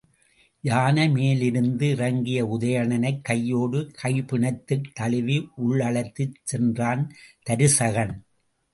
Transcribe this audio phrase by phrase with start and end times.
[0.61, 7.09] யானை மேலிருந்து இறங்கிய உதயணனைக் கையோடு கைபிணைத்துத் தழுவி, உள்ளழைத்துச் சென்றான்
[7.49, 8.15] தருசகன்.